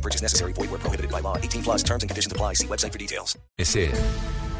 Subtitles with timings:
[0.00, 0.52] Purchase necessary.
[0.52, 1.36] Void where prohibited by law.
[1.36, 2.54] 18 plus terms and conditions apply.
[2.54, 3.38] See website for details.
[3.58, 3.90] Ese.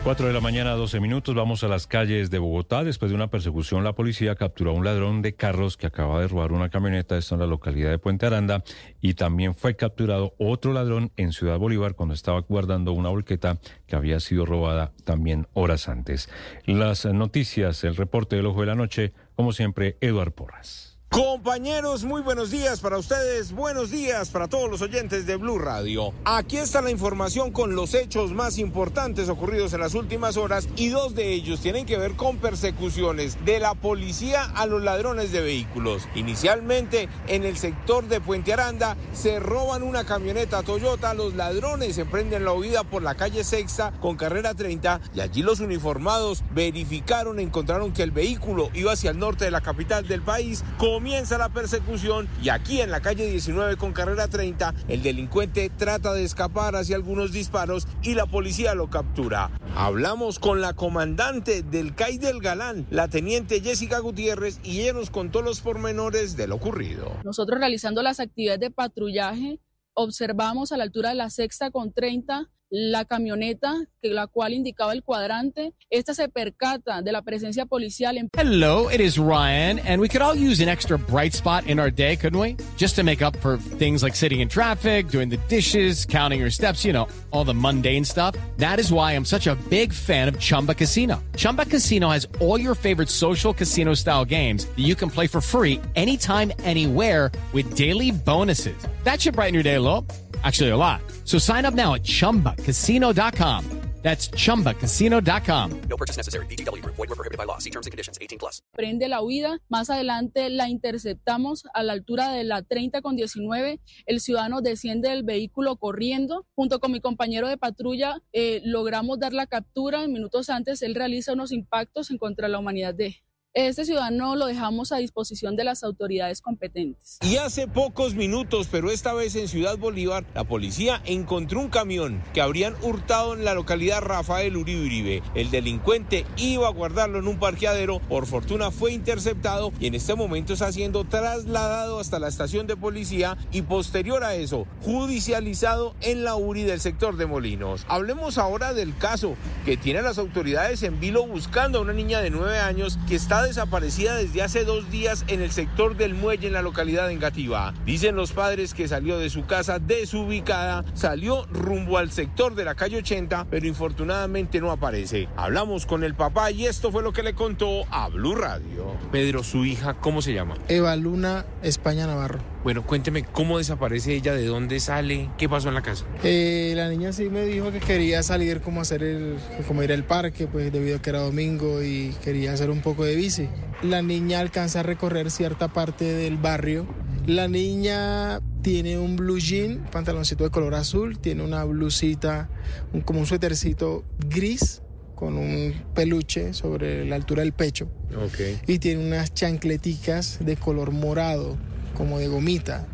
[0.02, 1.34] 4 de la mañana, 12 minutos.
[1.34, 2.84] Vamos a las calles de Bogotá.
[2.84, 6.26] Después de una persecución, la policía capturó a un ladrón de carros que acaba de
[6.26, 7.18] robar una camioneta.
[7.18, 8.64] Esto en la localidad de Puente Aranda.
[9.02, 13.94] Y también fue capturado otro ladrón en Ciudad Bolívar cuando estaba guardando una volqueta que
[13.94, 16.30] había sido robada también horas antes.
[16.64, 20.89] Las noticias, el reporte del ojo de la noche, como siempre, Eduard Porras.
[21.20, 26.14] Compañeros, muy buenos días para ustedes, buenos días para todos los oyentes de Blue Radio.
[26.24, 30.88] Aquí está la información con los hechos más importantes ocurridos en las últimas horas y
[30.88, 35.42] dos de ellos tienen que ver con persecuciones de la policía a los ladrones de
[35.42, 36.08] vehículos.
[36.14, 42.46] Inicialmente en el sector de Puente Aranda se roban una camioneta Toyota, los ladrones emprenden
[42.46, 47.92] la huida por la calle Sexta con carrera 30 y allí los uniformados verificaron, encontraron
[47.92, 50.64] que el vehículo iba hacia el norte de la capital del país.
[51.10, 56.12] Comienza la persecución y aquí en la calle 19 con carrera 30 el delincuente trata
[56.12, 59.50] de escapar hacia algunos disparos y la policía lo captura.
[59.74, 65.10] Hablamos con la comandante del CAI del Galán, la teniente Jessica Gutiérrez y ella nos
[65.10, 67.10] contó los pormenores de lo ocurrido.
[67.24, 69.58] Nosotros realizando las actividades de patrullaje
[69.94, 74.92] observamos a la altura de la sexta con 30 la camioneta, que la cual indicaba
[74.92, 75.72] el cuadrante.
[75.90, 80.22] Esta se percata de la presencia policial en Hello, it is Ryan, and we could
[80.22, 82.56] all use an extra bright spot in our day, couldn't we?
[82.76, 86.50] Just to make up for things like sitting in traffic, doing the dishes, counting your
[86.50, 88.36] steps, you know, all the mundane stuff.
[88.58, 91.22] That is why I'm such a big fan of Chumba Casino.
[91.36, 95.40] Chumba Casino has all your favorite social casino style games that you can play for
[95.40, 98.76] free anytime, anywhere with daily bonuses.
[99.02, 100.06] That should brighten your day a little.
[100.42, 101.02] Actually, a lot.
[101.24, 103.80] So sign up now at chumbacasino.com.
[104.02, 105.80] That's chumbacasino.com.
[105.88, 106.46] No purchase necessary.
[106.46, 106.96] Group.
[106.96, 107.58] Void were prohibited by law.
[107.58, 108.18] See terms and conditions.
[108.20, 108.62] 18 plus.
[108.72, 109.60] prende la huida.
[109.68, 113.80] Más adelante la interceptamos a la altura de la 30 con 19.
[114.06, 116.46] El ciudadano desciende del vehículo corriendo.
[116.54, 120.06] Junto con mi compañero de patrulla eh, logramos dar la captura.
[120.08, 123.22] Minutos antes él realiza unos impactos en contra de la humanidad de
[123.52, 127.18] este ciudadano lo dejamos a disposición de las autoridades competentes.
[127.22, 132.22] Y hace pocos minutos, pero esta vez en Ciudad Bolívar, la policía encontró un camión
[132.32, 135.22] que habrían hurtado en la localidad Rafael Uribe Uribe.
[135.34, 140.14] El delincuente iba a guardarlo en un parqueadero, por fortuna fue interceptado y en este
[140.14, 146.22] momento está siendo trasladado hasta la estación de policía y posterior a eso, judicializado en
[146.22, 147.84] la URI del sector de Molinos.
[147.88, 149.34] Hablemos ahora del caso
[149.64, 153.39] que tienen las autoridades en vilo buscando a una niña de 9 años que está
[153.44, 157.74] desaparecida desde hace dos días en el sector del muelle en la localidad de Engativá.
[157.84, 162.74] Dicen los padres que salió de su casa desubicada, salió rumbo al sector de la
[162.74, 165.28] calle 80, pero infortunadamente no aparece.
[165.36, 168.96] Hablamos con el papá y esto fue lo que le contó a Blue Radio.
[169.12, 170.54] Pedro, su hija, ¿cómo se llama?
[170.68, 172.40] Eva Luna España Navarro.
[172.62, 176.04] Bueno, cuénteme cómo desaparece ella, de dónde sale, qué pasó en la casa.
[176.22, 179.92] Eh, la niña sí me dijo que quería salir como a hacer el, como ir
[179.92, 183.48] al parque, pues debido a que era domingo y quería hacer un poco de bici.
[183.82, 186.86] La niña alcanza a recorrer cierta parte del barrio.
[187.26, 192.50] La niña tiene un blue jean, pantaloncito de color azul, tiene una blusita,
[192.92, 194.82] un- como un suétercito gris
[195.14, 198.38] con un peluche sobre la altura del pecho Ok.
[198.66, 201.56] y tiene unas chancleticas de color morado,
[202.00, 202.86] como de gomita.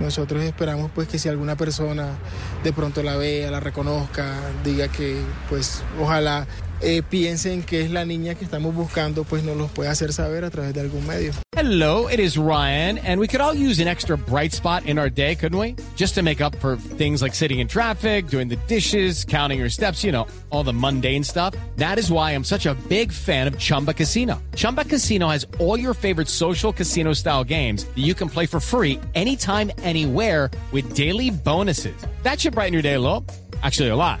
[0.00, 2.08] Nosotros esperamos pues que si alguna persona
[2.62, 5.16] de pronto la vea, la reconozca, diga que
[5.48, 6.46] pues ojalá
[6.84, 10.44] eh, piensen que es la niña que estamos buscando, pues nos los puede hacer saber
[10.44, 11.32] a través de algún medio.
[11.56, 15.08] Hello, it is Ryan, and we could all use an extra bright spot in our
[15.08, 15.76] day, couldn't we?
[15.96, 19.70] Just to make up for things like sitting in traffic, doing the dishes, counting your
[19.70, 21.54] steps, you know, all the mundane stuff.
[21.76, 24.42] That is why I'm such a big fan of Chumba Casino.
[24.56, 28.58] Chumba Casino has all your favorite social casino style games that you can play for
[28.58, 31.96] free anytime, anywhere with daily bonuses.
[32.24, 33.24] That should brighten your day a little.
[33.62, 34.20] Actually, a lot.